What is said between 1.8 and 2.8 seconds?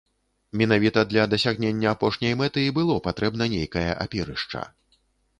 апошняй мэты і